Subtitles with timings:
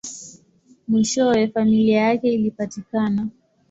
[0.87, 3.27] Mwishowe, familia yake ilipatikana.